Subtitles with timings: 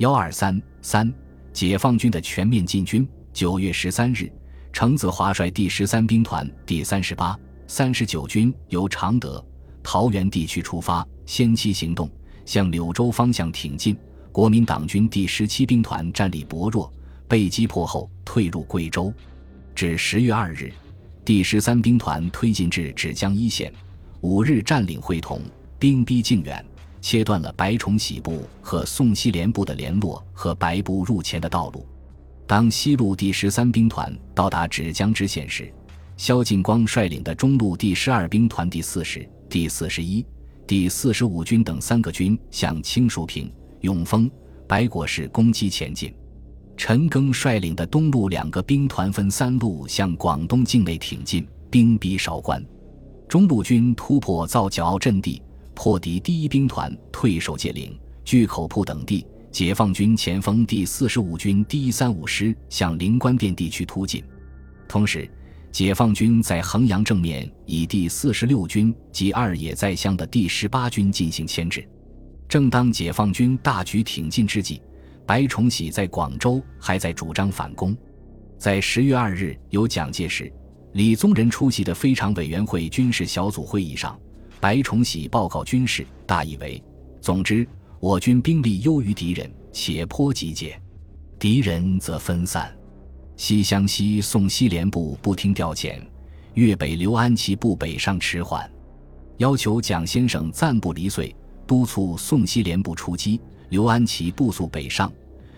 [0.00, 1.12] 幺二三三，
[1.52, 3.06] 解放军的全面进军。
[3.34, 4.32] 九月十三日，
[4.72, 9.44] 程子华率第十三兵团第三十八、三十九军由常德、
[9.82, 12.10] 桃园地区出发，先期行动，
[12.46, 13.94] 向柳州方向挺进。
[14.32, 16.90] 国民党军第十七兵团战力薄弱，
[17.28, 19.12] 被击破后退入贵州。
[19.74, 20.72] 至十月二日，
[21.26, 23.70] 第十三兵团推进至芷江一线，
[24.22, 25.42] 五日占领会同，
[25.78, 26.64] 兵逼靖远，
[27.00, 31.86] 切断了白崇禧部和宋希濂部的联络和白部入黔的道路。
[32.46, 35.72] 当西路第十三兵团到达芷江支线时，
[36.16, 40.26] 萧劲光率领的中路第十二兵团第四十、第四十一、
[40.66, 43.50] 第四十五军等三个军向青树坪。
[43.80, 44.30] 永丰、
[44.68, 46.14] 白果市攻击前进，
[46.76, 52.62] 陈赓率领的东路两个兵团分三路向广东境内挺进，兵逼韶关。
[53.26, 55.40] 中路军突破造角坳阵地，
[55.82, 59.26] 破敌第一兵团退守界岭、巨口铺等地。
[59.50, 64.22] 解放军前锋第四十五军第一三五师向灵官殿地区突进。
[64.86, 65.26] 同时，
[65.72, 71.82] 解放军在衡阳正面以第四十六军及二野在乡的第十八军进行牵制。
[72.46, 74.82] 正当解放军大举挺进之际，
[75.24, 77.96] 白崇禧在广州还在主张反攻。
[78.58, 80.52] 在十月二日，由蒋介石、
[80.92, 84.20] 李宗仁出席的非常委员会军事小组会议上，
[84.60, 86.82] 白崇禧报告军事大意为：
[87.22, 87.66] 总之，
[87.98, 90.72] 我军兵力优于敌人，且颇集结；
[91.38, 92.70] 敌人则分散。
[93.36, 95.98] 西湘西宋希濂部不听调遣，
[96.52, 98.70] 粤北刘安琪部北上迟缓，
[99.38, 101.34] 要求蒋先生暂不离遂。
[101.66, 105.10] 督促宋希濂部出击，刘安琪部速北上，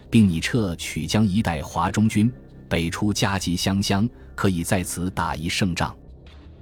[0.08, 2.30] 并拟撤曲江一带华中军，
[2.68, 5.92] 北出夹击湘乡，可以在此打一胜仗。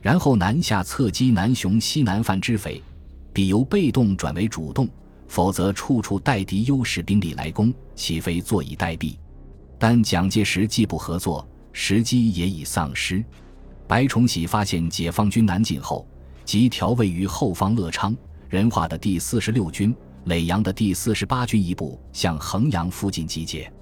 [0.00, 2.82] 然后南下侧击南雄西南犯之匪，
[3.32, 4.88] 必由被动转为主动，
[5.28, 9.16] 否则处处待敌优势兵力来攻，岂非坐以待毙？
[9.78, 13.24] 但蒋介石既不合作，时机也已丧失。
[13.86, 16.06] 白崇禧发现解放军南进后，
[16.44, 18.16] 即调位于后方乐昌。
[18.48, 19.94] 仁化的第四十六军、
[20.26, 23.72] 耒阳的第四十八军一部向衡阳附近集结。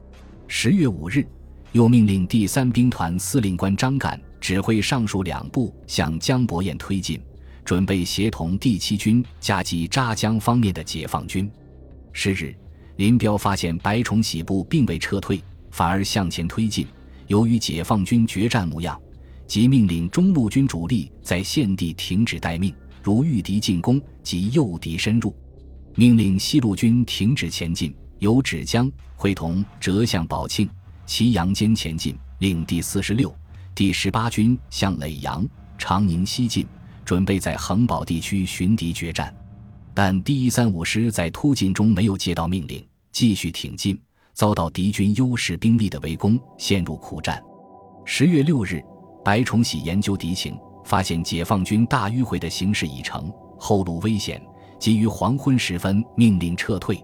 [0.47, 1.27] 十月五日，
[1.73, 7.21] 又命令第三兵团司令官张干指挥上述两部向江伯彦推进，
[7.65, 11.51] 准备协同第七军夹击扎江方面的解放军。
[12.13, 12.55] 十日，
[12.97, 16.87] 林彪发现白崇禧部并未撤退，反而向前推进，
[17.27, 19.01] 由于解放军决战模样，
[19.47, 22.75] 即命令中路军主力在现地停止待命。
[23.03, 25.35] 如遇敌进攻，即诱敌深入，
[25.95, 30.69] 命令西路军停止前进，由芷江会同折向宝庆、
[31.07, 32.17] 祁阳间前进。
[32.41, 33.35] 令第四十六、
[33.79, 35.47] 第十八军向耒阳、
[35.79, 36.67] 长宁西进，
[37.05, 39.33] 准备在衡宝地区寻敌决战。
[39.95, 43.97] 但第一三五师在突进中没有接到命令，继续挺进，
[44.35, 47.41] 遭到敌军优势兵力的围攻，陷入苦战。
[48.05, 48.83] 十月六日，
[49.25, 50.59] 白崇禧研究敌情。
[50.85, 54.43] 发现解放军大迂回的形势已成，后路危险，
[54.81, 57.01] 即于黄昏时分命令撤退。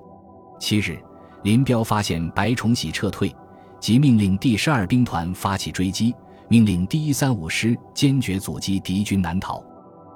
[0.58, 0.98] 七日，
[1.44, 3.32] 林彪发现白崇禧撤退，
[3.78, 6.12] 即命令第十二兵团发起追击，
[6.54, 9.60] 命令第一三五师坚决阻击敌军南逃。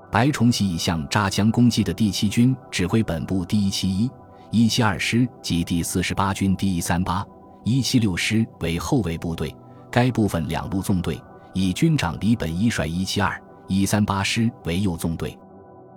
[0.08, 4.08] 白崇禧已向扎江攻击的第七军指挥本部第一七一、
[4.52, 7.26] 一七二师及第四十八军第一三八、
[7.64, 9.52] 一七六师为后卫部队，
[9.90, 11.20] 该部分两路纵队
[11.54, 13.36] 以军长李本一率一七二。
[13.66, 15.36] 一三八师为右纵队，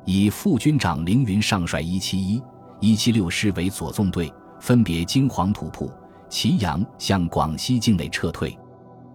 [0.05, 2.41] 以副军长凌云上率一七一、
[2.79, 5.87] 一七六师为左纵队，分别经黄土铺、
[6.29, 8.57] 祁阳向广西境内撤退。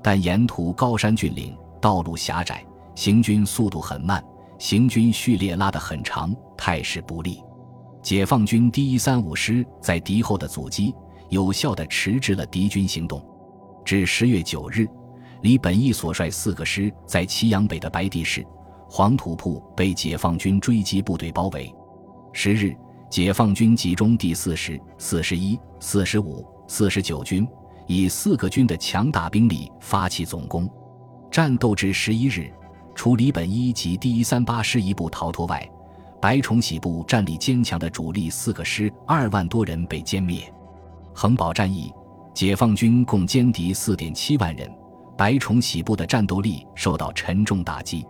[0.07, 4.25] 但沿途高山峻岭，道路狭窄，行军速度很慢，
[4.57, 7.43] 行军序列拉得很长，态势不利。
[8.05, 10.95] 解放军第一三五师在敌后的阻击，
[11.29, 13.21] 有效地迟滞了敌军行动。
[13.85, 14.87] 至十月九日。
[15.43, 18.47] 李本义所率四个师在祁阳北的白地市、
[18.89, 21.75] 黄土铺被解放军追击部队包围。
[22.33, 22.73] 十日，
[23.11, 27.45] 解放军集中第四十、四十一、四十五、四十九军，
[27.87, 30.69] 以四个军的强大兵力发起总攻。
[31.31, 32.51] 战斗至十一日，
[32.95, 35.69] 除李本一及第一三八师一部逃脱外，
[36.21, 40.53] 白崇禧部战力坚强的主力四个师二万多人被歼灭。
[41.15, 41.93] 衡宝战役，
[42.35, 44.71] 解放军共歼敌四点七万人。
[45.17, 48.07] 白崇禧部的战斗力受到沉重打击，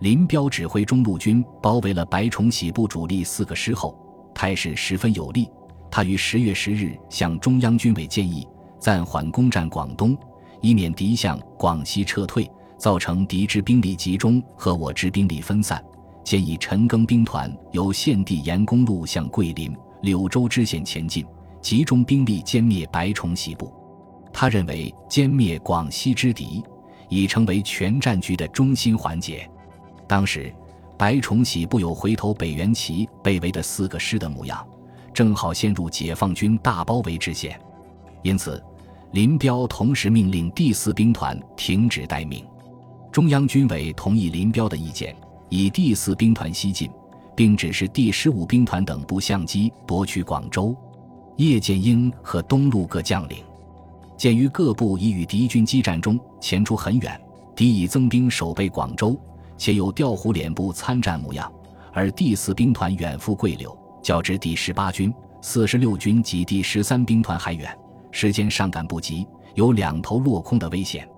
[0.00, 3.98] 林彪指挥中路军包围了白崇禧部主力四个师后，
[4.34, 5.50] 态势十分有利。
[5.90, 8.46] 他于十月十日向中央军委建议
[8.78, 10.16] 暂缓攻占广东，
[10.60, 15.82] 以免敌向广西撤退，造成敌之兵力集中和我之兵力分散。
[16.24, 21.24] 建议陈赓兵团由现地沿公路向桂林、柳州支线前进，
[21.62, 23.72] 集中兵力歼灭白崇禧部。
[24.32, 26.62] 他认为歼灭广西之敌
[27.08, 29.48] 已成为全战局的中心环节。
[30.06, 30.54] 当时，
[30.98, 34.64] 白崇禧部有回头北元旗被围的四个师的模样，
[35.14, 37.58] 正好陷入解放军大包围之线。
[38.22, 38.62] 因此，
[39.12, 42.44] 林彪同时命令第四兵团停止待命。
[43.10, 45.16] 中央军委同意林彪的意见，
[45.48, 46.90] 以第四兵团西进，
[47.34, 50.76] 并指示第十五兵团等部相机夺取广州。
[51.36, 53.38] 叶剑英和东路各将领。
[54.16, 57.18] 鉴于各部已与敌军激战中前出很远，
[57.56, 59.18] 敌已增兵守备广州，
[59.56, 61.50] 且有调虎脸部参战模样，
[61.94, 67.74] 而第四兵团远赴桂柳，较之第十八军、四十六军及第十三兵团还远，
[68.20, 69.24] 时间上赶不及，
[69.54, 71.08] 有两头落空的危险，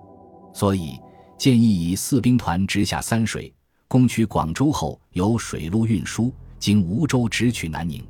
[0.53, 0.99] 所以
[1.35, 3.51] 建议以四兵团直下三水，
[3.87, 8.05] 攻取广州后，由水路运输，经梧州直取南宁。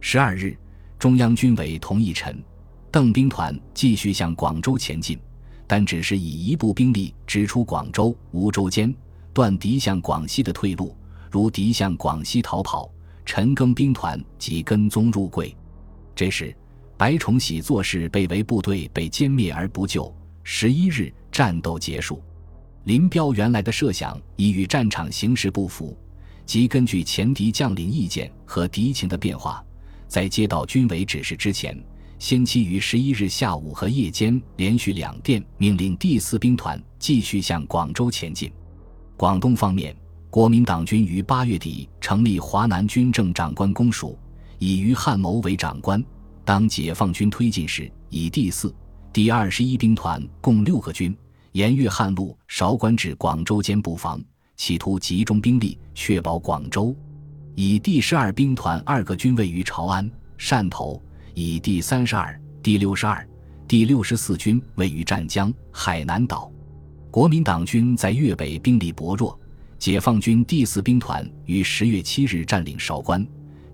[0.00, 0.56] 十二日，
[0.98, 2.42] 中央军委同意陈。
[2.90, 5.18] 邓兵团继续向广州前进，
[5.66, 8.94] 但只是以一部兵力直出广州、梧州间，
[9.34, 10.96] 断敌向广西的退路。
[11.30, 12.90] 如敌向广西逃跑，
[13.26, 15.54] 陈赓兵团即跟踪入桂。
[16.14, 16.56] 这时，
[17.02, 20.14] 白崇禧做事被围部队被歼灭而不救。
[20.44, 22.22] 十一日，战斗结束。
[22.84, 25.98] 林彪原来的设想已与战场形势不符，
[26.46, 29.64] 即根据前敌将领意见和敌情的变化，
[30.06, 31.76] 在接到军委指示之前。
[32.20, 38.48] 先期于十一日下午和夜间连续两电命令第四兵团继续向广州前进。
[39.16, 39.92] 广东方面，
[40.30, 44.16] 国民党军于八月底成立华南军政长官公署，
[44.60, 46.00] 以于汉谋为长官。
[46.44, 48.74] 当解放军推进时，以第四、
[49.12, 51.16] 第二十一兵团共六个军
[51.52, 54.20] 沿粤汉路韶关至广州间布防，
[54.56, 56.94] 企图集中兵力确保广州。
[57.54, 61.00] 以第十二兵团二个军位于潮安、汕头。
[61.34, 63.26] 以第三十二、第六十二、
[63.66, 66.52] 第六十四军位于湛江、海南岛。
[67.10, 69.38] 国民党军在粤北兵力薄弱，
[69.78, 73.26] 解放军第四兵团于十月七日占领韶关，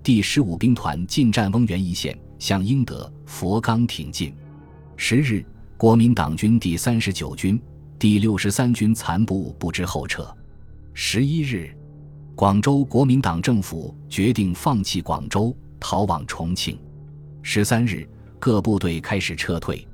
[0.05, 4.35] 第十五兵团进占翁源一线，向英德、佛冈挺进。
[4.97, 5.45] 十日，
[5.77, 7.61] 国民党军第三十九军、
[7.99, 10.29] 第六十三军残部不知后撤。
[10.93, 11.71] 十一日，
[12.35, 16.79] 广州国民党政府决定放弃广州，逃往重庆。
[17.43, 18.09] 十三日，
[18.39, 19.87] 各部队开始撤退。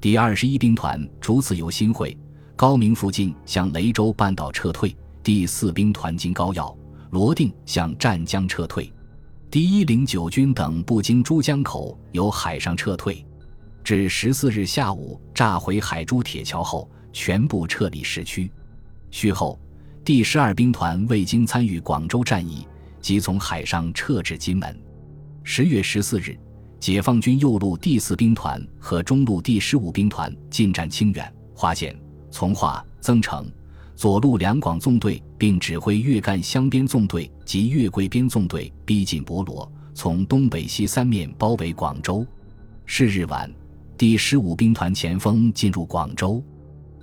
[0.00, 2.16] 第二十一兵团逐次由新会、
[2.56, 6.76] 高明附近向雷州半岛撤退；第四兵团经高要、
[7.10, 8.92] 罗定向湛江撤退；
[9.52, 13.22] 第一零九军等不经珠江口由海上撤退。
[13.84, 18.50] 至十四日下午炸毁海珠铁桥后，全部撤离市区。
[19.10, 19.60] 续后，
[20.02, 22.66] 第十二兵团未经参与广州战役，
[23.02, 24.74] 即从海上撤至金门。
[25.42, 26.34] 十月十四日。
[26.80, 31.94] 解放军右路第四兵团和中路第十五兵团进占清远、花县、
[32.30, 33.44] 从化、增城；
[34.02, 42.26] 左路两广纵队并指挥粤赣湘边纵队及粤桂边纵队逼近博罗，从东北西三面包围广州。
[42.84, 43.48] 是日晚，
[43.96, 46.42] 第十五兵团前锋进入广州，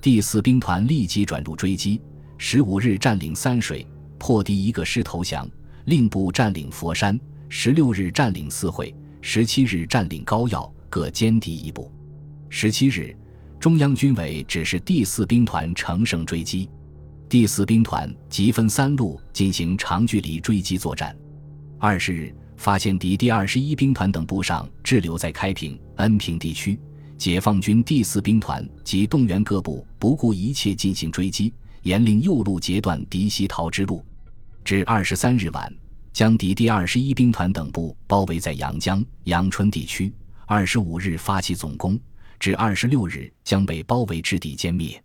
[0.02, 2.02] 第四兵团立即转入追击。
[2.38, 3.88] 十五日占领三水，
[4.18, 5.50] 破敌一个师投降，
[5.86, 7.18] 令部占领佛山。
[7.48, 8.94] 十六日占领四会。
[9.22, 11.90] 十七日占领高要，各歼敌一部。
[12.50, 13.16] 十七日，
[13.58, 16.70] 中央军委指示第四兵团乘胜追击，
[17.30, 21.16] 第四兵团即分三路进行长距离追击作战。
[21.78, 26.80] 二十日，发现敌第二十一兵团等部上滞留在开平、恩平地区，
[27.20, 34.04] 解放军第四兵团即动员各部不顾一切进行追击，严令右路截断敌西逃之路。
[34.66, 35.72] 至二十三日晚。
[36.12, 40.12] 将敌第二十一兵团等部包围在阳江、阳春地区。
[40.48, 41.98] 二十五日发起总攻，
[42.40, 45.02] 至二十六日将被包围之地歼灭。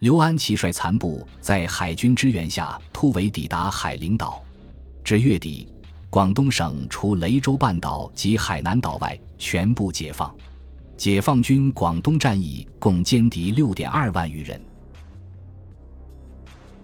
[0.00, 4.44] 刘安奇率残部在海军支援下突围抵达海陵岛。
[5.02, 5.66] 至月底，
[6.10, 10.34] 广东省除雷州半岛及海南岛外全部解放。
[10.98, 14.60] 解放军广东战役共歼敌六点二万余人。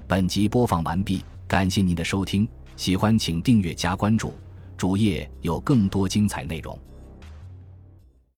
[0.08, 2.48] 本集播放完毕，感谢您的收听。
[2.76, 4.32] 喜欢请订阅加关注，
[4.74, 6.78] 主页有更多精彩内容。